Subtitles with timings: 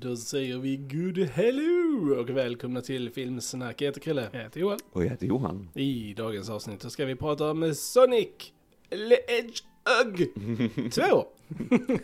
[0.00, 3.80] Då säger vi good hello och välkomna till Filmsnack.
[3.80, 4.28] Jag heter Krille.
[4.32, 4.78] Jag heter Johan.
[4.92, 5.68] Och jag heter Johan.
[5.74, 8.52] I dagens avsnitt så ska vi prata om Sonic
[8.90, 11.26] Le Hedgehog 2.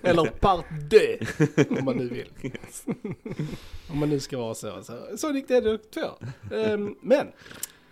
[0.09, 1.19] Eller part D,
[1.79, 2.31] om man nu vill.
[3.91, 4.83] om man nu ska vara så.
[4.83, 6.01] så Sonic the Hedgehog 2.
[6.55, 7.27] Ehm, men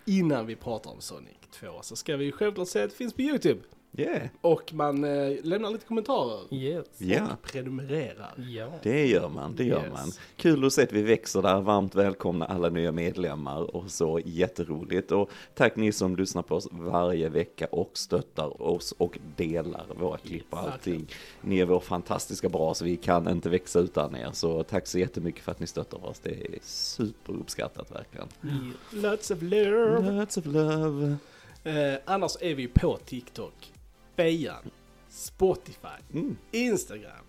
[0.06, 3.23] innan vi pratar om Sonic 2 så ska vi självklart säga att det finns på
[3.23, 3.61] YouTube.
[3.98, 6.55] Yeah, Och man eh, lämnar lite kommentarer.
[6.55, 6.87] Yes.
[6.98, 7.33] ja.
[7.33, 8.34] Och prenumererar.
[8.50, 8.73] Ja.
[8.83, 9.92] Det gör man, det gör Yes.
[9.92, 10.10] man.
[10.37, 15.12] Kul att se att vi växer där, varmt välkomna alla nya medlemmar och så jätteroligt.
[15.12, 20.19] Och tack ni som lyssnar på oss varje vecka och stöttar oss och delar våra
[20.19, 21.06] klipp och allting.
[21.41, 24.28] Ni är vår fantastiska bra så vi kan inte växa utan er.
[24.33, 28.28] Så tack så jättemycket för att ni stöttar oss, det är superuppskattat verkligen.
[28.92, 30.11] Lots of love.
[30.12, 31.17] Lots of love.
[31.64, 33.72] Eh, annars är vi på TikTok,
[34.16, 34.70] Fejan,
[35.08, 36.36] Spotify, Mm.
[36.50, 37.24] Instagram,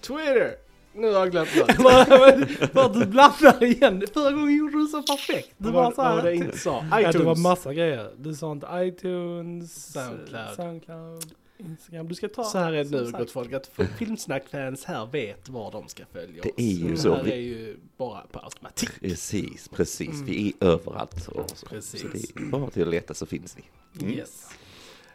[0.00, 0.54] Twitter.
[0.94, 2.94] Nu har jag glömt något.
[2.94, 4.02] Du blandar igen.
[4.14, 5.50] Förra gången gjorde du så perfekt.
[5.58, 6.30] Du var vad, så vad var här.
[6.30, 6.84] det inte sa?
[6.90, 7.38] Ja, det var iTunes.
[7.38, 8.10] massa grejer.
[8.18, 10.56] Du sa inte iTunes, Soundcloud.
[10.56, 12.08] Soundcloud, Instagram.
[12.08, 12.44] Du ska ta.
[12.44, 13.18] Så här är det nu sagt.
[13.18, 16.54] gott folk, att filmsnackfans här vet var de ska följa Det oss.
[16.58, 17.14] är ju så.
[17.14, 18.90] här är ju bara på automatik.
[19.00, 20.20] Precis, precis.
[20.24, 21.28] Vi är överallt.
[21.28, 21.66] Och så.
[21.66, 22.00] Precis.
[22.00, 23.64] så det är bara till att leta så finns vi.
[24.04, 24.18] Mm.
[24.18, 24.46] Yes.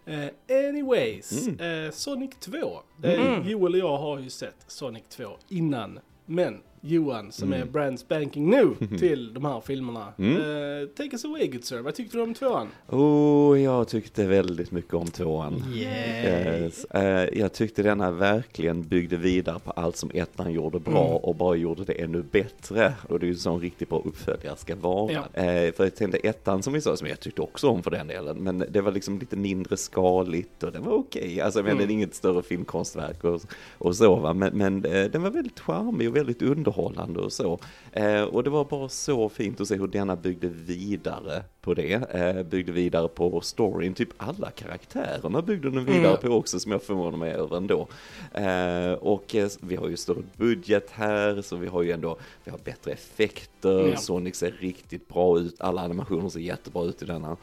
[0.05, 0.27] Eh,
[0.69, 1.85] anyways, Mm.
[1.85, 2.57] eh, Sonic 2.
[3.03, 5.99] Eh, Joel och jag har ju sett Sonic 2 innan.
[6.25, 7.61] Men Johan som Mm.
[7.67, 10.07] är brand spanking new till de här filmerna.
[10.17, 10.35] Mm.
[10.35, 11.79] Eh, take us away good sir.
[11.79, 12.67] Vad tyckte du om tvåan?
[12.89, 15.63] Oh, jag tyckte väldigt mycket om tvåan.
[15.75, 16.85] Yes.
[16.85, 21.17] Eh, jag tyckte denna verkligen byggde vidare på allt som ettan gjorde bra Mm.
[21.17, 22.93] och bara gjorde det ännu bättre.
[23.09, 25.11] Och det är ju så en riktigt bra uppföljare ska vara.
[25.11, 25.41] Ja.
[25.41, 28.07] Eh, för jag tänkte ettan som vi sa, som jag tyckte också om för den
[28.07, 31.41] delen, men det var liksom lite mindre skaligt och det var okej.
[31.41, 31.77] Alltså men Mm.
[31.87, 33.41] det är inget större filmkonstverk och,
[33.77, 37.59] och så va, men, men den var väldigt charmig och väldigt underhållande och så.
[37.91, 41.93] Eh, och det var bara så fint att se hur denna byggde vidare på det.
[41.93, 46.21] Eh, byggde vidare på storyn, typ alla karaktärerna byggde den vidare Mm.
[46.21, 47.87] på också som jag förvånar mig över ändå.
[48.33, 52.51] Eh, och eh, vi har ju större budget här, så vi har ju ändå, vi
[52.51, 53.97] har bättre effekter, Ja.
[53.97, 57.37] Sonic ser riktigt bra ut, alla animationer ser jättebra ut i denna.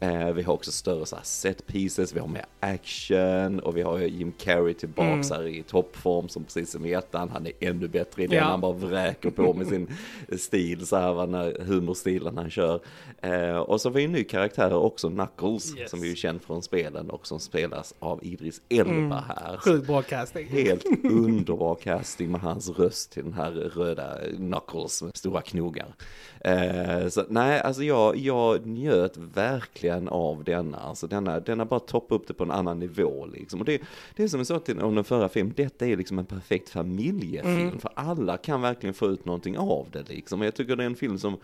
[0.00, 3.98] Eh, vi har också större så set pieces, vi har mer action och vi har
[3.98, 5.42] ju Jim Carrey tillbaks Mm.
[5.42, 8.44] här i toppform som precis som i ettan, han är ännu bättre i den, Ja.
[8.44, 9.88] han bara vräker på med sin
[10.38, 12.80] stil så här, va, när humorstilen han kör.
[13.22, 15.90] Eh, och så har vi en ny karaktär också, Knuckles, Yes.
[15.90, 19.10] som vi ju känt från spelen och som spelas av Idris Elba Mm.
[19.12, 19.56] här.
[19.56, 20.46] Sjukt bra casting.
[20.48, 25.94] Helt underbar casting med hans röst till den här röda Knuckles med stora knogar.
[26.40, 30.78] Eh, så nej, alltså jag, jag njöt verkligen av denna.
[30.78, 33.60] Alltså denna, denna bara toppade upp det på en annan nivå liksom.
[33.60, 33.82] Och det,
[34.16, 36.68] det är som jag sa till om den förra filmen, detta är liksom en perfekt
[36.68, 37.78] familjefilm.
[37.78, 40.42] För alla kan verkligen få ut någonting av det liksom.
[40.42, 41.36] Jag tycker det är en film som,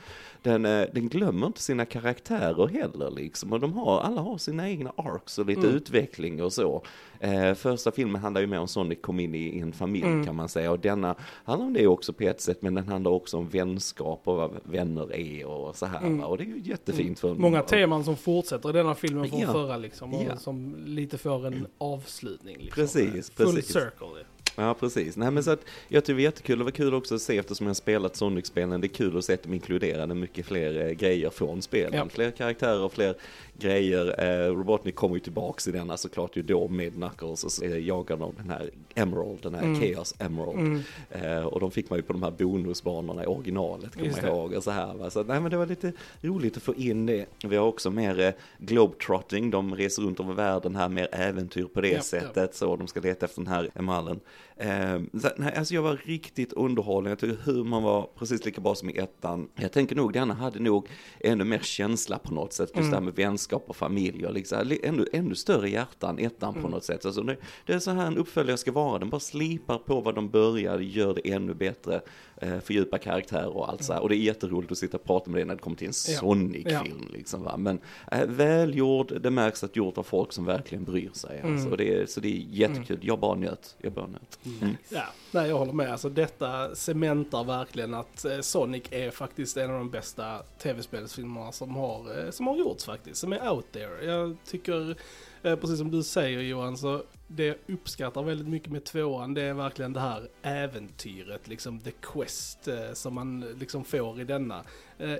[0.42, 3.52] den, eh, den glömmer inte sina karaktärer heller liksom.
[3.52, 6.82] Och de har, alla har sina egna arcs och lite utveckling och så.
[7.20, 10.48] Eh, första filmen handlar ju mer om Sonic kom in i, en familj kan man
[10.48, 10.70] säga.
[10.70, 11.14] Och denna
[11.44, 14.50] handlar om det också på ett sätt, men den handlar också om vänskap och vad
[14.64, 16.10] vänner är och så här.
[16.10, 16.24] va.
[16.26, 19.52] Och det är ju jättefint för Många teman som fortsätter i denna filmen från Ja.
[19.52, 20.14] förra liksom.
[20.14, 20.36] Och Ja.
[20.36, 22.56] som lite får en avslutning.
[22.60, 22.74] Liksom.
[22.82, 23.72] Precis, Full precis.
[23.72, 24.24] circle.
[24.60, 25.16] Ja, precis.
[25.16, 26.58] Nej, men så att jag tycker det var jättekul.
[26.58, 28.80] Det var kul också att se eftersom jag spelat Sonic-spelen.
[28.80, 31.94] Det är kul att se att de inkluderade mycket fler eh, grejer från spelen.
[31.94, 32.06] Ja.
[32.10, 33.14] Fler karaktärer och fler
[33.58, 34.14] grejer.
[34.24, 37.78] Eh, Robotnik kommer ju tillbaks i denna såklart ju då med Knuckles och så eh,
[37.86, 39.80] jagar de den här Emerald, den här Mm.
[39.80, 40.82] Chaos Emerald.
[41.10, 44.52] Eh, och de fick man ju på de här bonusbanorna i originalet kommer jag ihåg.
[44.52, 45.10] Och så här, va?
[45.10, 47.26] Så nej men det var lite roligt att få in det.
[47.44, 51.80] Vi har också mer eh, globetrotting, de reser runt över världen här, mer äventyr på
[51.80, 52.02] det Ja, ja.
[52.02, 52.54] sättet.
[52.54, 54.20] Så de ska leta efter den här emeralden.
[54.60, 55.00] Eh,
[55.36, 58.90] nej, alltså jag var riktigt underhållen, jag tycker hur man var precis lika bra som
[58.90, 59.48] i ettan.
[59.56, 60.86] Jag tänker nog denna hade nog
[61.20, 64.66] ännu mer känsla på något sätt, just det här med vänskap och familj och liksom,
[64.66, 67.04] li- ännu, ännu större hjärtan ettan på något sätt.
[67.06, 67.36] Alltså det,
[67.66, 70.84] det är så här en uppföljare ska vara, den bara slipar på vad de började,
[70.84, 72.00] gör det ännu bättre,
[72.36, 74.02] eh, fördjupar karaktär och allt så här.
[74.02, 75.92] Och det är jätteroligt att sitta och prata med det när det kommer till en
[76.08, 76.18] Ja.
[76.18, 77.56] Sonic-film liksom va.
[77.56, 77.80] Men
[78.12, 81.40] eh, välgjord, det märks att gjort av folk som verkligen bryr sig.
[81.44, 81.68] Alltså.
[81.68, 84.38] Och det är, så det är jättekul, jag bara njöt, jag bara njöt.
[84.62, 84.76] Mm.
[84.88, 85.92] Ja, nej jag håller med.
[85.92, 91.76] Alltså detta cementar verkligen att eh, Sonic är faktiskt en av de bästa tv-spelsfilmerna som
[91.76, 93.20] har, eh, som har gjorts faktiskt.
[93.20, 94.04] Som är out there.
[94.04, 94.96] Jag tycker,
[95.42, 99.42] eh, precis som du säger Johan, så det jag uppskattar väldigt mycket med tvåan, det
[99.42, 104.64] är verkligen det här äventyret, liksom the quest som man liksom får i denna.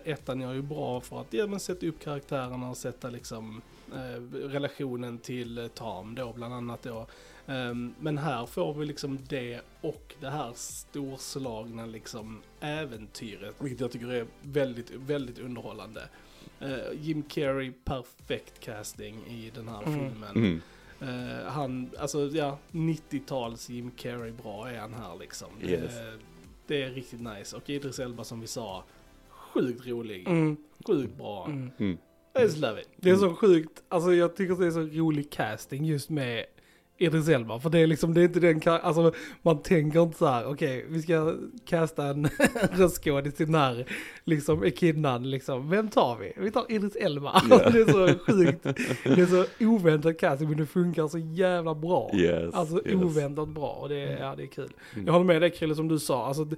[0.05, 3.63] Ettan gör ju bra för att ja, men sätta upp karaktärerna och sätta liksom
[4.33, 7.07] relationen till Tam då bland annat då.
[7.51, 13.91] Ehm, men här får vi liksom det och det här storslagna liksom äventyret, vilket jag
[13.93, 16.09] tycker är väldigt, väldigt underhållande.
[16.61, 19.99] Eh, Jim Carrey, perfekt casting i den här Mm.
[20.11, 20.37] filmen.
[20.37, 20.61] Mm.
[21.01, 25.49] Eh, han, alltså ja, 90-tals Jim Carrey bra är han här liksom.
[25.63, 25.97] Yes.
[26.01, 26.15] Eh,
[26.67, 27.57] det är riktigt nice.
[27.57, 28.85] Och Idris Elba som vi sa,
[29.29, 30.57] sjukt rolig, Mm.
[30.87, 31.47] sjukt bra.
[31.47, 31.71] Mm.
[31.79, 31.99] Mm.
[32.39, 32.89] I just love it.
[32.97, 36.45] Det är så sjukt, alltså jag tycker det är så rolig casting just med
[37.01, 37.61] Idris Elba.
[37.61, 39.13] För det är liksom, det är inte den alltså
[39.43, 41.35] man tänker inte så här, okej vi ska
[41.67, 42.29] casta en
[42.73, 43.87] röstskådis till den här
[44.25, 45.71] liksom echidnan liksom.
[45.71, 46.33] Vem tar vi?
[46.37, 47.43] Vi tar Idris Elba.
[47.51, 47.57] Ja.
[47.71, 48.63] det är så sjukt,
[49.05, 52.11] det är så oväntat casting men det funkar så jävla bra.
[52.15, 52.95] Yes, Alltså yes.
[53.03, 54.73] oväntat bra och det, är- ja, det är kul.
[54.95, 55.07] Mm.
[55.07, 56.49] Jag håller med dig Krille som du sa, alltså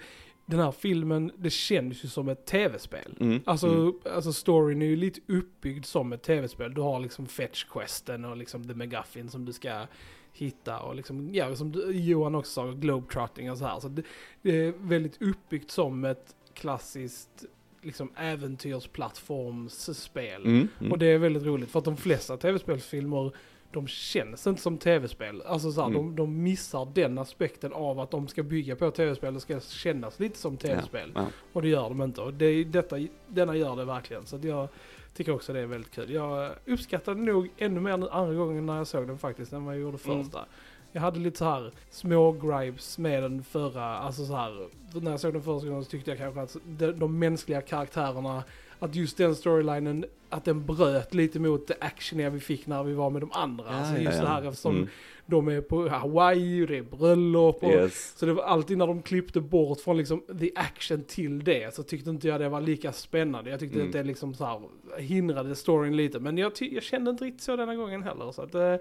[0.47, 3.17] den här filmen, det känns ju som ett tv-spel.
[3.21, 3.41] Mm.
[3.45, 3.93] Alltså, Mm.
[4.15, 6.75] alltså storyn är ju lite uppbyggd som ett tv-spel.
[6.75, 9.87] Du har liksom fetch-questen och liksom the McGuffin som du ska
[10.33, 13.81] hitta och liksom, ja som Johan också sa, globetrotting och så här.
[13.81, 14.03] Så det,
[14.43, 17.45] det är väldigt uppbyggt som ett klassiskt
[17.83, 20.43] liksom äventyrsplattformsspel.
[20.45, 20.69] Mm.
[20.81, 20.93] Mm.
[20.93, 23.33] Och det är väldigt roligt för att de flesta tv-spelsfilmer
[23.73, 25.43] de känns inte som tv-spel.
[25.47, 26.03] Alltså så här, Mm.
[26.03, 30.21] de, de missar den aspekten av att de ska bygga på tv-spel och ska kännas
[30.21, 31.13] lite som tv-spel.
[31.15, 31.27] Ja.
[31.53, 32.21] Och det gör de inte.
[32.21, 32.97] Och det, detta,
[33.29, 34.27] denna gör det verkligen.
[34.27, 34.69] Så att jag
[35.15, 36.11] tycker också det är väldigt kul.
[36.11, 39.75] Jag uppskattade nog ännu mer nu andra gången när jag såg den faktiskt än vad
[39.75, 40.23] jag gjorde Mm.
[40.25, 40.45] första.
[40.93, 44.69] Jag hade lite så här små gripes med den förra, alltså så här.
[45.01, 48.45] När jag såg den första gången så tyckte jag kanske att de, de mänskliga karaktärerna,
[48.85, 52.93] att just den storylinen, att den bröt lite mot det actioniga vi fick när vi
[52.95, 53.65] var med de andra.
[53.69, 54.23] Ja, alltså ja, just ja.
[54.23, 54.89] det här eftersom Mm.
[55.27, 58.13] de är på Hawaii och det är bröllop och Yes.
[58.19, 61.83] så det var alltid när de klippte bort från liksom the action till det så
[61.83, 63.51] tyckte inte jag det var lika spännande.
[63.51, 63.87] Jag tyckte Mm.
[63.89, 64.61] att det liksom så här
[65.01, 66.19] hindrade storyn lite.
[66.21, 68.33] Men jag, jag kände inte riktigt så denna gången heller.
[68.33, 68.75] Så att eh,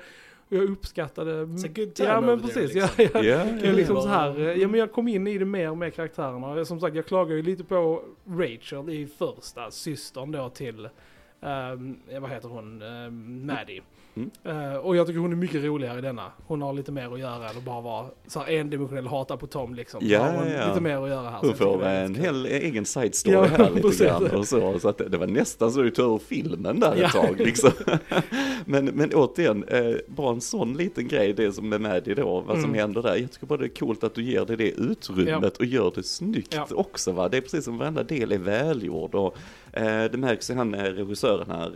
[0.54, 1.32] jag uppskattade...
[1.46, 2.76] It's a good time Ja men over there, precis.
[2.98, 3.22] liksom.
[3.22, 3.46] Ja, ja.
[3.46, 5.94] Ja, Jag, liksom så här, eh, ja, men jag kom in i det mer med
[5.94, 6.66] karaktärerna.
[6.66, 10.90] Som sagt, jag klagar ju lite på Rachel i första, systern då till,
[11.40, 13.82] um, vad heter hon, um, Maddie.
[14.16, 14.32] Mm.
[14.44, 16.32] Eh, och jag tycker hon är mycket roligare i denna.
[16.48, 19.48] Hon har lite mer att göra än att bara vara så här endimensionell hata på
[19.48, 20.00] Tom liksom.
[20.04, 20.68] Ja, hon ja.
[20.68, 21.40] Lite mer att göra här.
[21.42, 24.02] Hon får en hel egen side story Ja, här lite precis.
[24.02, 24.80] grann och så.
[24.80, 27.06] Så att det, det var nästan så du tog över filmen där Ja.
[27.08, 27.72] ett tag liksom.
[28.66, 32.42] men, men återigen, eh, bara en sån liten grej, det som är med i då,
[32.48, 32.80] vad som Mm.
[32.80, 33.16] händer där.
[33.16, 36.04] Jag tycker bara det är coolt att du ger det det utrymmet och gör det
[36.04, 36.68] snyggt Ja.
[36.72, 37.30] också va.
[37.30, 39.38] Det är precis som varenda del är välgjord och
[39.74, 41.72] det märks i han eh, regissören här,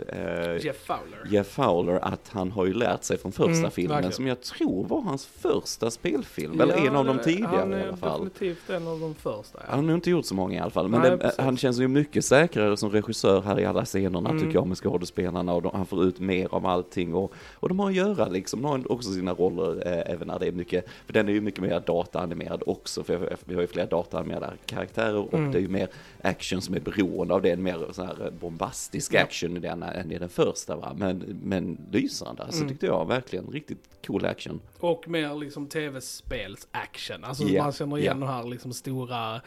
[0.55, 1.19] eh, Jeff Fowler.
[1.29, 4.11] Jeff Fowler att han har ju lärt sig från första Mm, filmen verkligen.
[4.13, 7.87] som jag tror var hans första spelfilm, eller en av de tidigare han i är
[7.87, 8.23] alla fall.
[8.23, 9.59] definitivt en av de första.
[9.59, 9.63] Ja.
[9.67, 11.79] Han har nog inte gjort så många i alla fall, men Nej, det, han känns
[11.79, 14.41] ju mycket säkrare som regissör här i alla scenerna Mm.
[14.41, 17.79] tycker jag med skådespelarna och de, han får ut mer av allting och, och de
[17.79, 20.85] har att göra liksom, de har också sina roller eh, även när det är mycket,
[21.05, 25.15] för den är ju mycket mer dataanimerad också, för vi har ju flera dataanimerade karaktärer
[25.15, 25.51] och Mm.
[25.51, 25.87] det är ju mer
[26.21, 29.23] action som är beroende av det, en mer så här bombastisk Ja.
[29.23, 32.69] action i den än i den första va, men, men lysande, alltså Mm.
[32.69, 34.61] tyckte jag verkligen riktigt cool action.
[34.79, 37.23] Och mer liksom tv-spels action.
[37.23, 38.25] Alltså Ja, man känner igen ja.
[38.25, 39.41] den här liksom stora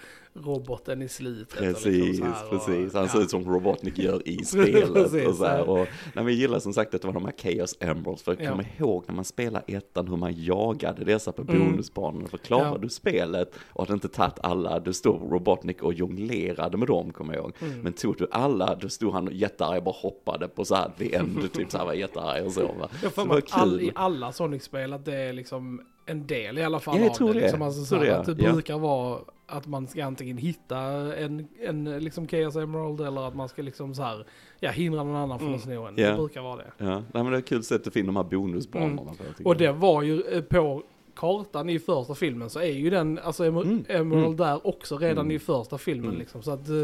[0.45, 1.59] roboten i slutet.
[1.59, 2.95] Precis, så och- precis.
[2.95, 4.95] Han ser ut som Robotnik gör i spelet.
[4.95, 5.69] Precis, och så här.
[5.71, 8.23] Och, nej, men jag gillar som sagt att det var de här Chaos Emeralds.
[8.23, 8.51] För jag Ja.
[8.51, 11.59] kommer ihåg när man spelade ettan hur man jagade dessa på Mm.
[11.71, 12.29] bonusbanorna.
[12.29, 12.79] För klarar Ja.
[12.79, 17.35] du spelet och hade inte tagit alla, då stod Robotnik och jonglerade med dem kommer
[17.35, 17.53] jag ihåg.
[17.61, 17.81] Mm.
[17.81, 21.15] Men tog du alla, då stod han jättearg och bara hoppade på så här the
[21.15, 22.89] end, typ så här var jättearg och så va.
[23.03, 25.81] Jag Så får det att all, i alla Sonic-spel att det är liksom
[26.11, 27.35] en del i alla fall Ja, jag av tror det.
[27.35, 27.41] det.
[27.41, 28.53] Liksom, alltså, så Tror att det ja.
[28.53, 30.79] brukar vara att man ska antingen hitta
[31.17, 34.27] en, en liksom Chaos Emerald eller att man ska liksom så här,
[34.61, 35.57] ja, hindra någon annan från Mm.
[35.59, 35.97] att sno en.
[35.97, 36.71] Det brukar vara det.
[36.79, 38.97] Ja, nej, men det är ett kul sätt att finna de här bonusbanorna.
[38.97, 39.03] på.
[39.03, 39.35] Mm.
[39.45, 40.83] Och det var ju eh, på
[41.15, 44.37] kartan i första filmen så är ju den, alltså Emer- Mm, Emerald mm.
[44.37, 45.31] där också redan Mm.
[45.37, 46.19] i första filmen Mm.
[46.19, 46.43] liksom.
[46.43, 46.75] Så att eh,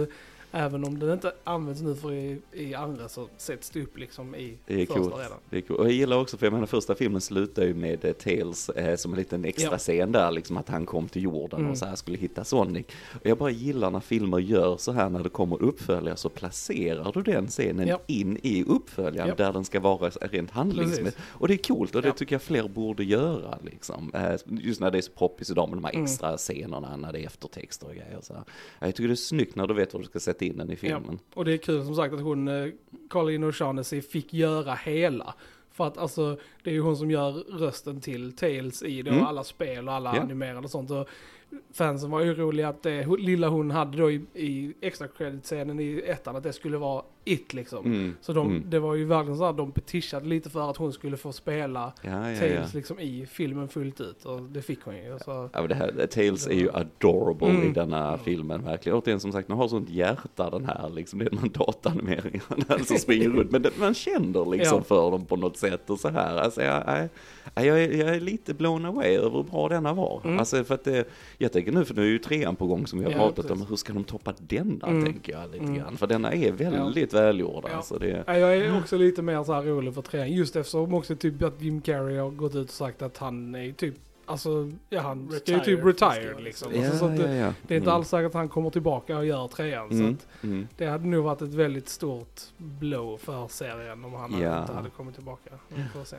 [0.54, 4.34] även om den inte används nu för i, i andra så sätts det upp liksom
[4.34, 5.14] i Det är första coolt.
[5.18, 5.38] redan.
[5.50, 5.76] Det är cool.
[5.76, 8.96] Och jag gillar också, för jag menar första filmen slutar ju med eh, Tails eh,
[8.96, 9.78] som en liten extra Ja.
[9.78, 11.70] scen där, liksom att han kom till jorden Mm.
[11.72, 12.86] och så här skulle hitta Sonic.
[13.20, 17.12] Och jag bara gillar när filmer gör så här när det kommer uppföljare så placerar
[17.12, 18.00] du den scenen Ja.
[18.06, 19.34] in i uppföljaren Ja.
[19.44, 21.16] där den ska vara rent handlingsmässigt.
[21.26, 24.10] Och det är coolt och det tycker jag fler borde göra liksom.
[24.14, 26.04] Eh, Just när det är så poppis idag med de här Mm.
[26.04, 28.18] extra scenerna när det är eftertexter och grejer.
[28.22, 28.42] Så här.
[28.80, 30.76] Jag tycker det är snyggt när du vet vad du ska sätta in den i
[30.76, 31.18] filmen.
[31.34, 32.68] Och det är kul som sagt att hon, eh,
[33.08, 35.34] Colin O'Shaughnessy, fick göra hela.
[35.72, 39.24] För att alltså, det är ju hon som gör rösten till Tails i då Mm.
[39.24, 40.22] alla spel och alla Ja.
[40.22, 40.90] animerade och sånt.
[40.90, 41.08] Och
[41.72, 46.02] fansen var oroliga att det ho- lilla hon hade då i, i extra credit-scenen i
[46.06, 47.84] ettan, att det skulle vara it liksom.
[47.86, 48.16] Mm.
[48.20, 48.62] Så de, mm.
[48.70, 51.92] det var ju verkligen så att de petishade lite för att hon skulle få spela
[52.02, 52.38] Ja, ja, ja.
[52.38, 54.24] Tails liksom i filmen fullt ut.
[54.24, 55.18] Och det fick hon ju.
[55.24, 57.62] Så, Ja, men det här, Tails är ju adorable Mm.
[57.70, 58.98] i denna filmen verkligen.
[58.98, 62.40] Återigen som sagt, den har sånt hjärta den här liksom, det är en dataanimering
[62.86, 63.50] som springer runt.
[63.50, 64.84] Men det, man känner liksom Ja.
[64.84, 66.36] för dem på något sätt och så här.
[66.36, 67.08] Alltså jag,
[67.54, 70.20] jag, jag, är, jag är lite blown away över hur bra denna var.
[70.24, 70.38] Mm.
[70.38, 71.08] Alltså för att det,
[71.44, 73.50] jag tänker nu, för nu är ju trean på gång som vi har Ja, pratat
[73.50, 73.70] om, precis.
[73.72, 75.04] hur ska de toppa denna Mm.
[75.04, 75.74] tänker jag lite Mm.
[75.78, 75.96] grann.
[75.96, 77.76] För denna är väldigt välgjord Ja.
[77.76, 77.98] alltså.
[77.98, 80.32] Det, Ja, jag är också lite mer så här rolig för trean.
[80.32, 83.72] Just eftersom också typ att Jim Carrey har gått ut och sagt att han är
[83.72, 83.94] typ,
[84.26, 86.72] alltså, ja han ska ju typ Retired, retired förstår liksom.
[86.76, 87.52] Alltså, så att det, ja.
[87.66, 87.96] det är inte Mm.
[87.96, 89.88] alls säkert att han kommer tillbaka och gör trean.
[89.88, 90.12] Så Mm.
[90.14, 90.68] att Mm.
[90.76, 94.60] det hade nog varit ett väldigt stort blow för serien om han Ja.
[94.60, 95.50] inte hade kommit tillbaka.
[95.68, 96.16] Vi får se.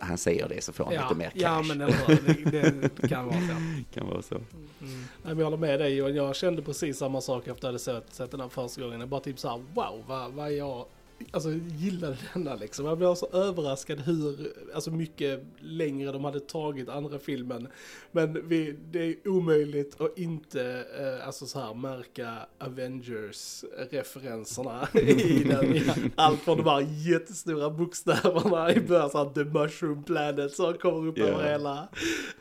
[0.00, 1.40] Han- säger det så får han Ja, lite mer cash.
[1.42, 1.86] ja men det,
[3.00, 3.54] det kan vara så.
[3.94, 4.34] kan vara så.
[4.34, 4.44] Mm.
[4.80, 6.14] Nej, men jag håller med dig Johan.
[6.14, 9.00] Jag kände precis samma sak efter att jag hade sett, sett den här första gången.
[9.00, 10.84] Jag bara typ såhär, wow, vad, vad jag
[11.30, 12.86] alltså, gillade denna liksom.
[12.86, 17.68] Jag blev så överraskad hur alltså, mycket längre de hade tagit andra filmen.
[18.12, 25.80] Men vi, det är omöjligt att inte eh, alltså, så här, märka Avengers-referenserna i den.
[26.16, 31.08] Allt från de här jättestora bokstäverna i början, så här, The Mushroom Planet som kommer
[31.08, 31.24] upp Ja.
[31.24, 31.88] över hela,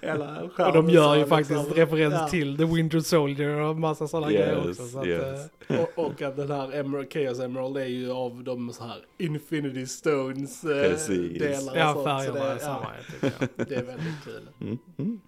[0.01, 0.85] hela Och skärmen.
[0.85, 1.37] de gör ju liksom.
[1.37, 2.27] faktiskt referens Ja.
[2.27, 4.87] till The Winter Soldier och massa sådana grejer Yes, också.
[4.87, 5.49] Så yes.
[5.67, 9.87] Och, och att den här Emerald, Chaos Emerald är ju av de så här Infinity
[9.87, 11.39] Stones eh, Precis.
[11.39, 12.87] delar och ja, sånt, så färgerna det, är samma.
[13.21, 13.65] ja, ja.
[13.65, 14.49] det är väldigt kul.
[14.61, 14.77] Mm.
[14.97, 15.19] Mm.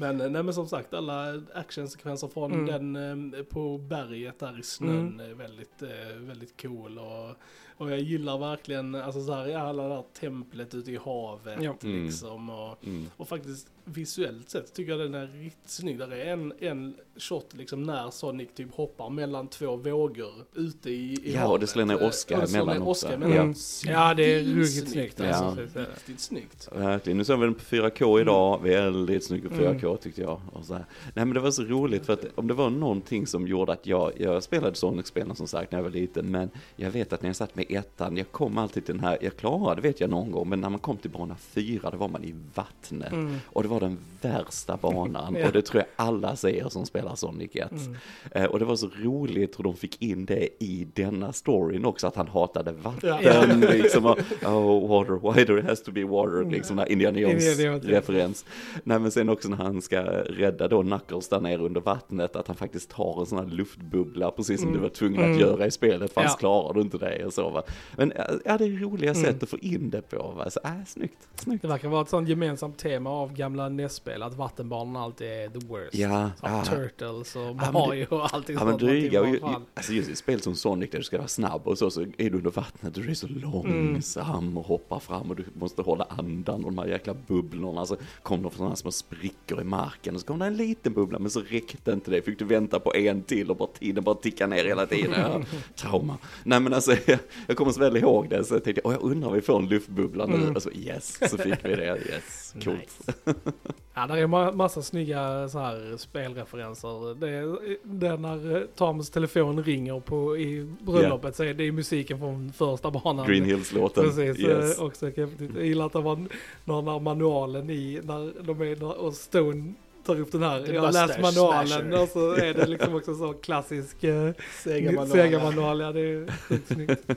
[0.00, 2.66] Men, eh, nej, men som sagt, alla actionsekvenser från mm.
[2.66, 5.30] den eh, på berget där i snön mm.
[5.30, 6.98] är väldigt, eh, väldigt cool.
[6.98, 7.36] Och,
[7.76, 11.62] och jag gillar verkligen alltså, så här, alla det här templet ute i havet.
[11.62, 11.76] Ja.
[11.82, 12.04] Mm.
[12.04, 13.06] Liksom, och, mm.
[13.16, 15.98] och faktiskt visuellt sett tycker jag den är riktigt snygg.
[15.98, 20.94] Där är en, en shot liksom när Sonic typ hoppar mellan två vågor ute i,
[20.94, 21.52] i Ja, havet.
[21.52, 23.08] och det slår ner åska emellan också.
[23.08, 23.54] Mm.
[23.84, 25.20] Ja, det är ruggigt snyggt.
[25.20, 25.66] Alltså.
[25.74, 25.80] Ja.
[25.80, 26.68] Riktigt snyggt.
[26.72, 27.18] Verkligen.
[27.18, 28.58] Nu ser vi den på 4K idag.
[28.58, 28.70] Mm.
[28.70, 30.40] Väldigt snygg på 4K tyckte jag.
[30.52, 30.84] Och så här.
[31.14, 33.86] Nej men det var så roligt för att om det var någonting som gjorde att
[33.86, 37.28] jag, jag spelade Sonic-spelen som sagt när jag var liten, men jag vet att när
[37.28, 40.30] jag satt med ettan, jag kom alltid till den här, jag klarade vet jag någon
[40.30, 43.12] gång, men när man kom till bana fyra, då var man i vattnet.
[43.12, 43.36] Mm.
[43.46, 45.46] Och det var den värsta banan, ja.
[45.46, 47.70] och det tror jag alla säger som spelar Sonic 1.
[47.72, 47.96] Mm.
[48.30, 52.06] Eh, och det var så roligt hur de fick in det i denna storyn också,
[52.06, 53.16] att han hatade vatten.
[53.22, 53.44] Ja.
[53.72, 56.92] liksom, och, oh, water, why there has to be water, liksom, mm.
[56.92, 58.44] Indiana Jones-referens.
[58.84, 62.46] Nej men sen också när han ska rädda då Knuckles där nere under vattnet, att
[62.46, 64.80] han faktiskt tar en sån här luftbubbla, precis som Mm.
[64.80, 65.32] du var tvungen Mm.
[65.32, 66.38] att göra i spelet, för annars Ja.
[66.38, 67.62] klarar du inte det och så va.
[67.96, 69.22] Men äh, ja, det är roliga Mm.
[69.22, 71.62] sätt att få in det på va, så äh, snyggt, snyggt.
[71.62, 75.66] Det verkar vara ett sånt gemensamt tema av gamla NES-spel, att vattenbarnen alltid är the
[75.66, 75.94] worst.
[75.94, 76.62] Ja, ja.
[76.64, 79.40] Turtles och Mario och allting Ja men dryga, och ju,
[79.74, 82.30] alltså just i spel som Sonic där du ska vara snabb och så, så är
[82.30, 83.26] du under vattnet och du är så
[83.74, 87.96] långsam och hoppar fram och du måste hålla andan och de här jäkla bubblorna så
[88.22, 91.18] kom de från sådana små sprickor i marken och så kom det en liten bubbla
[91.18, 94.14] men så räckte inte det, fick du vänta på en till och bara tiden bara
[94.14, 95.44] ticka ner hela tiden.
[95.76, 96.18] Trauma.
[96.44, 99.28] Nej men alltså jag, jag kommer så väl ihåg det så jag tänkte, jag undrar
[99.28, 100.56] om vi får en luftbubbla nu Mm.
[100.56, 103.00] och så yes, så fick vi det, yes, coolt.
[103.26, 103.34] Nice.
[104.00, 107.14] Ja, där är ma- massa snygga så här spelreferenser.
[107.14, 111.72] Det är, det är när eh, Toms telefon ringer på, i bröllopet så är det
[111.72, 113.26] musiken från första banan.
[113.26, 114.04] Green Hills-låten.
[114.04, 114.78] Precis, yes.
[114.78, 115.50] eh, också häftigt.
[115.54, 116.16] Jag gillar att det var
[116.64, 119.74] när, när manualen i, när de är, och Stone
[120.14, 122.02] tar upp den här, The jag har läst manualen Smasher.
[122.02, 124.30] och så är det liksom också så klassisk eh,
[124.64, 125.08] Sega-manual.
[125.08, 127.00] Sega-manual, ja det är sjukt snyggt.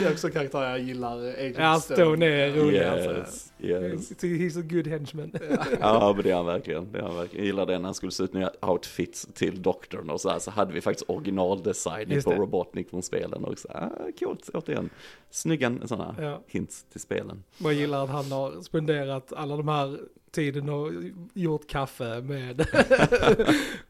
[0.00, 1.18] Det är också karaktärer jag gillar.
[1.18, 3.10] Agent Ja, Stone är rolig alltså.
[3.10, 4.22] Yes, yes.
[4.22, 5.32] He's a good henchman.
[5.80, 7.44] Ja men det är han verkligen, det är han verkligen.
[7.44, 10.38] Jag gillar det när han skulle se ut nya outfits till doktorn och så här,
[10.38, 12.38] så hade vi faktiskt originaldesign Just på det.
[12.38, 13.68] Robotnik från spelen också.
[13.68, 13.88] Ah,
[14.18, 14.90] coolt, återigen.
[15.30, 16.40] Snygga sådana Ja.
[16.46, 17.42] hints till spelen.
[17.58, 19.98] Jag gillar att han har spenderat alla de här
[20.34, 20.90] tiden och
[21.34, 22.66] gjort kaffe med,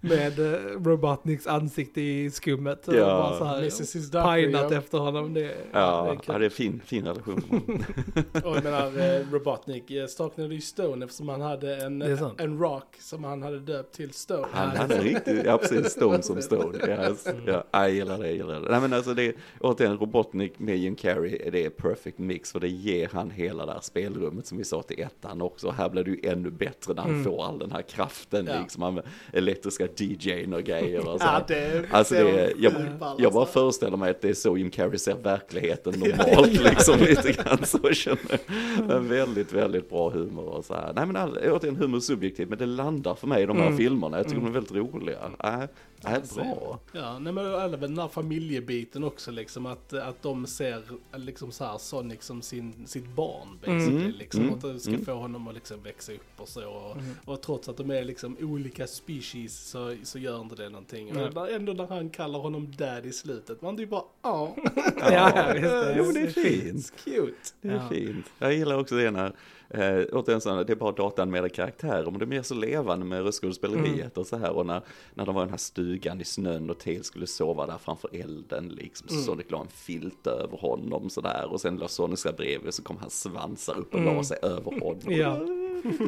[0.01, 2.89] med eh, Robotniks ansikte i skummet.
[2.89, 3.05] Och Ja.
[3.07, 4.11] bara så här, Mrs.
[4.11, 4.79] Pinat ja.
[4.79, 5.35] efter honom.
[5.35, 6.41] Det, det Ja, är ja kul.
[6.41, 7.43] det är fin, fin relation.
[8.45, 12.41] Och jag menar, eh, Robotnik eh, saknade ju Stone eftersom han hade en, Det är
[12.41, 14.47] en rock som han hade döpt till Stone.
[14.53, 16.79] Han hade riktigt, ja precis, Stone som Stone.
[16.89, 17.27] Yes.
[17.27, 17.41] Mm.
[17.47, 18.71] Ja, jag gillar det, jag gillar det.
[18.71, 22.61] Nej men alltså det är, återigen, Robotnik med Jim Carrey, det är perfect mix för
[22.61, 25.71] det ger han hela det här spelrummet som vi sa till ettan också.
[25.71, 27.25] Här blir det ju ännu bättre när han Mm.
[27.25, 28.61] får all den här kraften Ja.
[28.61, 29.01] liksom, han
[29.33, 31.27] elektriska DJn och grejer och så.
[31.27, 32.73] Ja, det Alltså det är, jag,
[33.19, 33.45] jag bara alltså.
[33.61, 37.93] föreställer mig att det är så Jim Carrey ser verkligheten normalt liksom lite grann så
[37.93, 38.39] känner.
[38.89, 40.93] Men väldigt, väldigt bra humor och så här.
[40.97, 43.65] Nej men all, återigen humor är subjektivt men det landar för mig i de här
[43.67, 43.77] Mm.
[43.79, 44.17] filmerna.
[44.17, 45.19] Jag tycker de är väldigt roliga.
[45.45, 45.61] Äh,
[46.07, 46.79] äh, bra.
[46.93, 50.83] Ja, nej men även den här familjebiten också liksom att, att de ser
[51.17, 54.11] liksom så här Sonic som sin, sitt barn basically Mm.
[54.19, 54.43] liksom.
[54.43, 54.55] Mm.
[54.55, 55.05] Att de ska Mm.
[55.05, 56.69] få honom att liksom växa upp och så.
[56.71, 57.15] Och, Mm.
[57.25, 61.17] och trots att de är liksom olika species så, så gör inte det någonting.
[61.17, 64.57] Och där, ändå när han kallar honom dad i slutet, man typ bara ja.
[64.57, 66.93] Ja, ja, visst, det- Jo, det är fint.
[67.05, 67.33] Cute.
[67.61, 67.89] Det är Ja.
[67.89, 68.27] fint.
[68.39, 69.33] Jag gillar också det när,
[69.71, 73.95] eh, återigen så det är bara datanimerade karaktärer, men det blir så levande med röstskådespeleriet
[73.95, 74.11] Mm.
[74.15, 74.51] och så här.
[74.51, 74.81] Och när,
[75.15, 78.11] när de var i den här stugan i snön och Tails skulle sova där framför
[78.13, 79.27] elden liksom, så Mm.
[79.27, 81.53] Sonic la en filt över honom så där.
[81.53, 84.17] Och sen la Sonic sig bredvid så kom hans svansar upp och Mm.
[84.17, 85.01] la sig över honom.
[85.07, 85.39] Ja.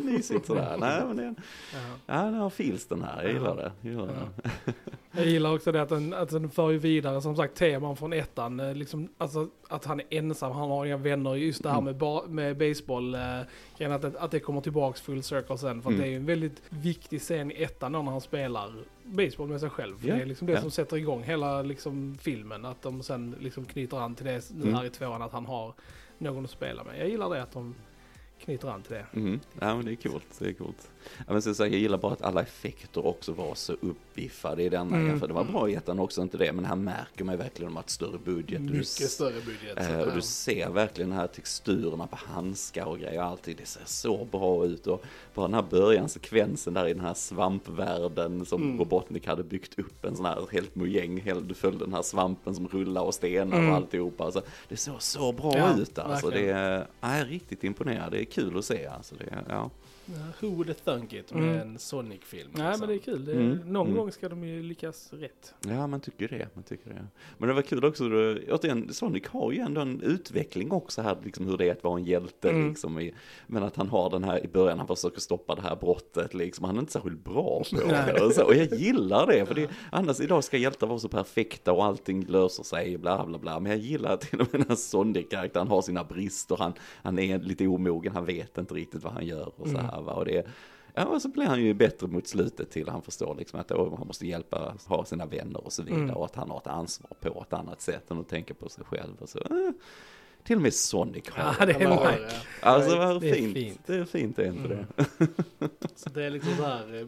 [0.05, 0.77] Mysigt sådär.
[0.81, 1.35] Nej, men det,
[1.73, 1.79] Ja.
[2.07, 3.73] ja, den har fils den här, jag gillar det.
[3.81, 4.73] Jag gillar det.
[5.19, 8.13] Jag gillar också det att den, att den för ju vidare som sagt teman från
[8.13, 8.61] ettan.
[8.61, 11.35] eh, Liksom, alltså att han är ensam, han har inga vänner.
[11.35, 13.15] Just det här med, ba, med baseball.
[13.15, 15.83] Eh, att, det- att det kommer tillbaks full circle sen.
[15.83, 16.01] För att Mm.
[16.01, 18.73] det är ju en väldigt viktig scen i ettan när han spelar
[19.05, 19.99] baseball med sig själv.
[19.99, 20.61] För Ja, Det är liksom det ja.
[20.61, 22.65] som sätter igång hela liksom, filmen.
[22.65, 24.75] Att de sen liksom knyter an till det nu Mm.
[24.75, 25.23] här i tvåan.
[25.23, 25.75] Att han har
[26.19, 27.01] någon att spela med.
[27.01, 27.75] Jag gillar det att de
[28.45, 29.07] knyter an till det.
[29.13, 29.41] Mm.
[29.61, 30.89] Ja men det är coolt, det är coolt.
[31.19, 34.69] Ja, men så, så, jag gillar bara att alla effekter också var så uppbiffade i
[34.69, 34.97] denna.
[34.97, 35.21] Mm.
[35.21, 36.53] För det var bra i ettan också, inte det.
[36.53, 38.67] Men här märker man ju verkligen har ett större budget.
[38.67, 39.91] Du Mycket s- större budget.
[39.91, 43.21] Eh, och du ser verkligen här texturerna på handskar och grejer.
[43.23, 44.87] Alltid, det ser så bra ut.
[44.87, 48.79] Och bara den här början, sekvensen där i den här svampvärlden som Mm.
[48.79, 50.05] Robotnik hade byggt upp.
[50.05, 51.23] En sån här helt mojäng.
[51.49, 53.71] Du följde den här svampen som rullar och stenar Mm.
[53.71, 54.25] och alltihopa.
[54.25, 56.31] Alltså, det såg så bra Ja, ut alltså.
[56.31, 58.13] Det är, jag är riktigt imponerad.
[58.13, 59.15] Det är kul att se alltså.
[59.15, 59.45] Det.
[59.49, 59.71] Ja,
[60.41, 61.61] Who would have thunk it med Mm.
[61.69, 62.51] en Sonic-film.
[62.55, 62.81] Nej liksom.
[62.81, 63.25] men det är kul.
[63.25, 63.59] Det, Mm.
[63.73, 63.99] Någon Mm.
[63.99, 65.55] gång ska de ju lyckas rätt.
[65.69, 67.07] Ja, man tycker det, man tycker det.
[67.39, 71.17] Men det var kul också, då, återigen, Sonic har ju ändå en utveckling också här,
[71.25, 72.69] liksom hur det är att vara en hjälte, Mm.
[72.69, 73.01] liksom.
[73.01, 73.15] I,
[73.47, 76.65] men att han har den här, i början han försöker stoppa det här brottet, liksom,
[76.65, 78.25] han är inte särskilt bra på det.
[78.27, 81.73] Och, så, och jag gillar det, för det, annars idag ska hjältar vara så perfekta
[81.73, 83.61] och allting löser sig, bla bla bla.
[83.61, 87.19] Men jag gillar att till och med den här Sonic-karaktären har sina brister, han, han
[87.19, 89.85] är lite omogen, han vet inte riktigt vad han gör och så Mm.
[89.87, 90.13] här, va.
[90.13, 90.47] Och det,
[90.99, 94.07] Ja, och så blir han ju bättre mot slutet till han förstår liksom att han
[94.07, 96.03] måste hjälpa, ha sina vänner och så vidare.
[96.03, 96.17] Mm.
[96.17, 98.85] Och att han har ett ansvar på ett annat sätt än att tänka på sig
[98.85, 99.13] själv.
[99.19, 99.71] Och så, eh,
[100.47, 102.29] till och med Sonic har Ja, det är Ja, ja.
[102.61, 103.55] Alltså vad Det fint.
[103.55, 103.81] fint.
[103.87, 104.87] Det är fint, det är inte Mm.
[104.99, 105.07] det?
[105.97, 107.07] Så det är liksom så här, eh,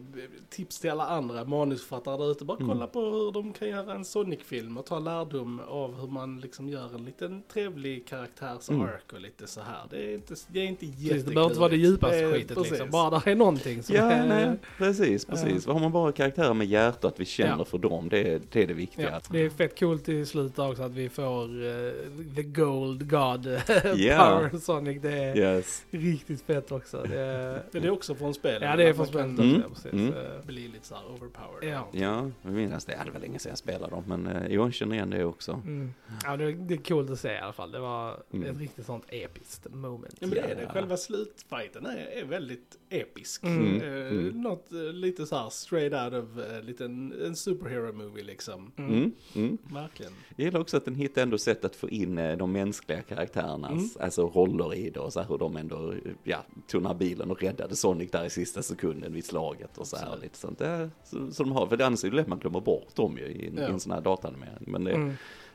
[0.50, 2.44] tips till alla andra manusförfattare där ute.
[2.44, 2.68] Bara Mm.
[2.68, 6.68] kolla på hur de kan göra en Sonic-film och ta lärdom av hur man liksom
[6.68, 8.82] gör en liten trevlig karaktärs Mm.
[8.82, 9.82] ark och lite så här.
[9.90, 11.26] Det är inte, det är inte Precis, jätteklurigt.
[11.28, 12.70] det behöver inte vara det djupaste Eh, skitet precis.
[12.72, 12.90] liksom.
[12.90, 14.28] Bara där är någonting som Ja, är...
[14.28, 15.66] nej, precis, precis.
[15.66, 17.64] Har man bara karaktärer med hjärta, att vi känner Ja.
[17.64, 19.10] för dem, det är det, är det viktiga.
[19.10, 21.92] Ja, det är fett coolt i slutet också att vi får eh,
[22.36, 23.46] the gold god
[23.96, 24.38] Ja.
[24.50, 25.02] power Sonic.
[25.02, 25.84] Det är Yes.
[25.90, 27.02] riktigt fett också.
[27.08, 28.62] Det är, Men det är också från spelet.
[28.62, 29.42] ja, det är från spelet också.
[29.42, 29.92] Mm, Precis.
[29.92, 30.12] mm.
[30.14, 31.72] Eh, Bli lite så här overpowered.
[31.74, 31.88] Ja.
[31.92, 32.98] Ja, jag minns det.
[33.04, 35.52] Det var länge sedan jag spelade dem, men eh, jag känner igen det också.
[35.52, 35.94] Mm.
[36.24, 37.70] Ja, det, det är coolt att se i alla fall.
[37.72, 38.50] Det var Mm.
[38.50, 40.14] ett riktigt sånt episkt moment.
[40.20, 40.68] Ja men det är det.
[40.72, 43.42] Själva slutfighten är, är väldigt episk.
[43.44, 43.80] Mm.
[43.82, 44.42] Mm.
[44.42, 48.72] Något eh, lite så här straight out of uh, liten, en superhero movie liksom.
[48.76, 48.92] Mm.
[48.94, 49.58] Mm, mm.
[49.72, 50.12] Verkligen.
[50.36, 54.04] Jag gillar också att den hittar ändå sätt att få in de mänskliga karaktärernas Mm.
[54.04, 57.42] alltså roller i det och så här hur de ändå ja, tog här bilen och
[57.42, 60.22] räddade Sonic där i sista sekunden vid slaget och så här Absolut.
[60.24, 60.58] lite sånt.
[60.58, 63.24] Det, så, så de har, för annars är det lätt man glömmer bort dem ju
[63.24, 63.62] i, Ja.
[63.62, 64.64] en sån här dataanimering.
[64.66, 65.12] Men det, Mm.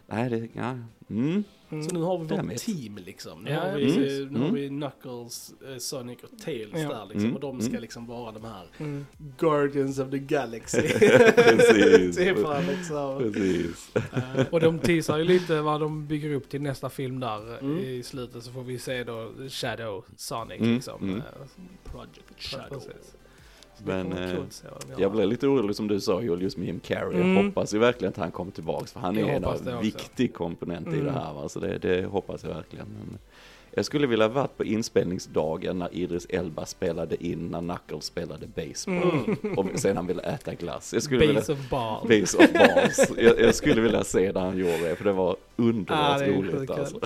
[0.08, 0.78] nej det, ja,
[1.10, 1.84] mm, Mm.
[1.90, 3.44] Så nu har vi vårt team liksom.
[3.44, 4.54] Nu, Ja, har, vi, eh, nu har Mm.
[4.54, 6.90] vi Knuckles, eh, Sonic och Tails Ja.
[6.90, 7.24] där liksom.
[7.24, 7.36] Mm.
[7.36, 7.82] Och de ska Mm.
[7.82, 9.06] liksom vara de här Mm.
[9.38, 10.82] Guardians of the Galaxy.
[11.36, 12.16] Precis.
[12.18, 13.20] Typ av liksom.
[13.34, 13.96] precis.
[13.96, 17.58] Eh, Och de teasar ju lite vad de bygger upp till nästa film där.
[17.60, 17.78] Mm.
[17.80, 21.04] I slutet så får vi se då Shadow Sonic Mm, liksom.
[21.04, 21.18] mm.
[21.18, 21.24] Eh,
[21.92, 22.70] Project Shadow.
[22.70, 23.16] Precis.
[23.86, 24.34] Men, eh.
[24.98, 27.18] Jag blev lite orolig som du sa Joel, just med Jim Carrey.
[27.18, 27.46] Jag Mm.
[27.46, 30.88] hoppas ju verkligen att han kommer tillbaks för han Jag är en av viktig komponent
[30.88, 31.06] i Mm.
[31.06, 31.34] det här.
[31.34, 31.50] Va?
[31.50, 32.86] Så det, det hoppas jag verkligen.
[32.88, 33.18] Men
[33.76, 39.20] jag skulle vilja varit på inspelningsdagen när Idris Elba spelade in när Knuckles spelade baseball.
[39.44, 39.58] Mm.
[39.58, 40.94] Och sen han ville äta glass.
[40.94, 42.08] Jag skulle Base vilja, of Ball.
[42.08, 43.12] Base of balls.
[43.18, 46.32] Jag, jag skulle vilja se där han gjorde det för det var underbart Ja, det
[46.32, 47.00] roligt alltså.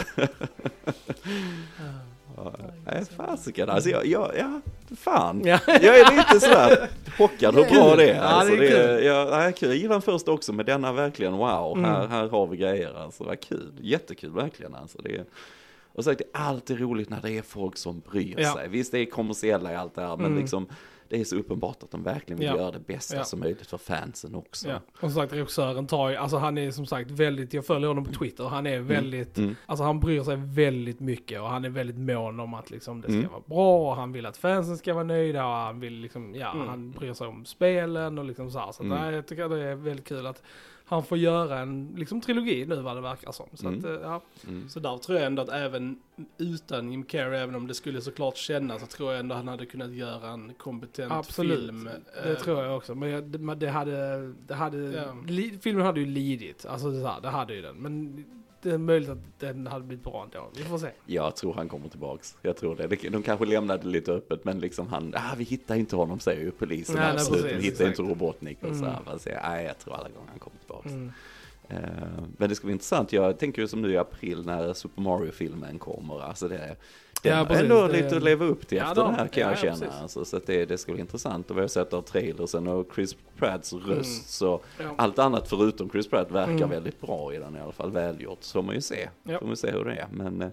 [2.85, 3.89] Nej, fasiken alltså.
[3.89, 4.61] Jag, jag, ja,
[4.97, 5.41] fan.
[5.45, 5.59] Ja.
[5.67, 8.15] Jag är lite sådär chockad hur bra det är.
[8.15, 9.69] Ja, Alltså, det är det är jag, nej, kul.
[9.69, 11.89] jag gillar den först också, men denna verkligen wow, Mm.
[11.91, 13.23] här, här har vi grejer alltså.
[13.23, 14.97] Vad kul, jättekul verkligen alltså.
[15.01, 15.25] Det är,
[15.93, 18.53] och sagt, det är alltid roligt när det är folk som bryr Ja.
[18.53, 18.67] sig.
[18.67, 20.39] Visst, det är kommersiella i allt det här, men Mm.
[20.39, 20.67] liksom
[21.09, 22.57] det är så uppenbart att de verkligen vill Ja.
[22.57, 23.23] göra det bästa Ja.
[23.23, 24.69] som möjligt för fansen också.
[24.69, 24.79] Ja.
[24.93, 28.05] Och som sagt regissören tar ju, alltså han är som sagt väldigt, jag följer honom
[28.05, 29.55] på Twitter, han är väldigt, Mm.
[29.65, 33.07] alltså han bryr sig väldigt mycket och han är väldigt mån om att liksom det
[33.07, 33.31] ska Mm.
[33.31, 36.51] vara bra och han vill att fansen ska vara nöjda och han vill liksom, ja
[36.53, 36.67] Mm.
[36.67, 38.71] han bryr sig om spelen och liksom så här.
[38.71, 38.99] Så Mm.
[39.01, 40.43] nej, jag tycker det är väldigt kul att
[40.89, 43.45] han får göra en liksom trilogi nu vad det verkar som.
[43.53, 43.79] Så Mm.
[43.79, 44.21] att, eh, ja.
[44.47, 44.69] Mm.
[44.69, 45.99] Så där tror jag ändå att även
[46.37, 49.65] utan Jim Carrey, även om det skulle såklart kännas, så tror jag ändå han hade
[49.65, 51.89] kunnat göra en kompetent Absolut, film.
[52.23, 52.95] det Eh, tror jag också.
[52.95, 55.15] Men jag, det, det hade, det hade Ja.
[55.27, 56.65] li, filmen hade ju lidit.
[56.65, 57.75] Alltså det, här, det hade ju den.
[57.75, 58.25] Men
[58.61, 60.49] det är möjligt att den hade blivit bra ändå.
[60.57, 60.89] Vi får se.
[61.05, 62.35] Jag tror han kommer tillbaks.
[62.41, 63.09] Jag tror det.
[63.09, 66.41] De kanske lämnade det lite öppet, men liksom han, ah, vi hittar inte honom säger
[66.41, 66.95] ju polisen.
[66.95, 67.99] Nej, nej, Absolut, precis, vi hittar exakt.
[67.99, 68.99] inte Robotnik och så här.
[69.07, 69.19] Mm.
[69.25, 70.91] Jag, nej, jag tror alla gånger han kommer tillbaks.
[70.91, 71.11] Mm.
[71.69, 73.13] Eh, men det ska bli intressant.
[73.13, 76.21] Jag tänker ju som nu i april när Super Mario-filmen kommer.
[76.21, 76.75] Alltså det,
[77.23, 77.63] det Ja, precis.
[77.63, 79.07] ändå Det- lite att leva upp till Ja, efter då.
[79.07, 79.73] det här kan Ja, jag ja, känna.
[79.79, 80.01] precis.
[80.01, 81.51] Alltså, så det, det ska bli intressant.
[81.51, 83.87] Och vi har sett av trailersen och Chris Pratts röst.
[83.89, 84.03] Mm.
[84.25, 84.83] Så Ja.
[84.97, 86.69] allt annat förutom Chris Pratt verkar Mm.
[86.69, 87.91] väldigt bra i den i alla fall.
[87.91, 88.37] Välgjort.
[88.41, 89.09] Så får man ju se.
[89.23, 89.39] Ja.
[89.39, 90.07] Får man se hur det är.
[90.11, 90.47] Men eh,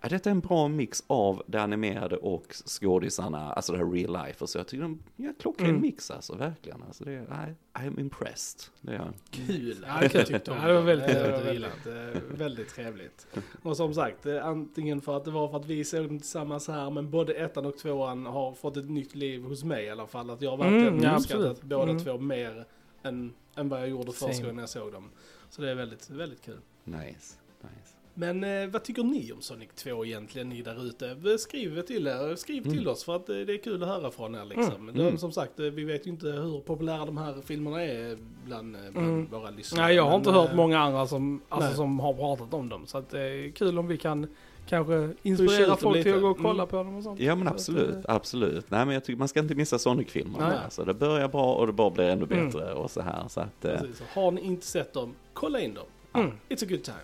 [0.00, 4.12] ja, detta är en bra mix av det animerade och skådisarna, alltså det här real
[4.26, 4.44] life.
[4.44, 5.80] Och så jag tycker de, ja, klockren Mm.
[5.82, 6.82] mix alltså, verkligen.
[6.82, 8.60] Alltså det, är- I, I'm impressed.
[8.80, 9.12] Det är jag.
[9.30, 9.84] Kul.
[9.88, 10.24] Ja, det är kul.
[10.24, 11.14] tyckte om Ja, det var väldigt det.
[11.14, 11.62] trevligt.
[11.86, 13.26] var väldigt, väldigt trevligt.
[13.62, 16.68] Och som sagt, eh, antingen för att det var för att vi såg dem tillsammans
[16.68, 20.06] här, men både ettan och tvåan har fått ett nytt liv hos mig i alla
[20.06, 20.30] fall.
[20.30, 22.04] Att jag har verkligen Mm, ja, uppskattat båda Mm.
[22.04, 22.64] två mer
[23.02, 25.10] än, än vad jag gjorde första gången jag såg dem.
[25.50, 26.58] Så det är väldigt, väldigt kul.
[26.84, 27.95] Nice, nice.
[28.18, 31.08] Men eh, vad tycker ni om Sonic 2 egentligen, ni där ute?
[31.10, 32.88] Eh, Skriv till er, skriv till Mm.
[32.88, 34.88] oss för att eh, det är kul att höra från er liksom.
[34.88, 34.94] Mm.
[35.12, 38.76] De, som sagt, eh, vi vet ju inte hur populära de här filmerna är bland,
[38.92, 39.26] bland Mm.
[39.30, 39.86] våra lyssnare.
[39.86, 41.76] Nej, jag har Men, inte hört många andra som, alltså, nej.
[41.76, 42.86] som har pratat om dem.
[42.86, 44.26] Så att det är kul om vi kan
[44.68, 46.66] kanske inspirera folk till att gå och kolla Mm.
[46.68, 47.20] på dem och sånt.
[47.20, 48.70] Ja men absolut, absolut.
[48.70, 50.48] Nej men jag tycker man ska inte missa Sonic-filmerna.
[50.48, 50.58] Nej.
[50.64, 52.46] Alltså, det börjar bra och det bara blir ännu Mm.
[52.46, 53.24] bättre och så här.
[53.28, 53.98] Så att, Precis.
[53.98, 55.86] Så Har ni inte sett dem, kolla in dem.
[56.14, 56.30] Mm.
[56.48, 56.96] It's a good time.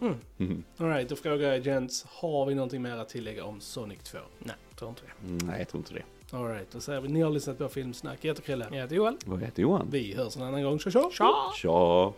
[0.00, 0.14] Mm.
[0.36, 0.62] mhm.
[0.76, 4.18] Alright, då frågar jag Gents, har vi någonting mer att tillägga om Sonic 2?
[4.38, 5.28] Nej, tror inte det.
[5.28, 6.36] Mm, nej jag tror inte det.
[6.36, 8.18] Alright, då säger vi, ni har lyssnat på Filmsnack.
[8.20, 8.66] Jag heter Krille.
[8.70, 9.16] Jag heter Joel.
[9.26, 9.88] Vad heter Johan?
[9.90, 10.78] Vi hörs en annan gång.
[10.78, 11.10] Tja tja!
[11.12, 11.32] Tja!
[11.56, 12.12] Tja!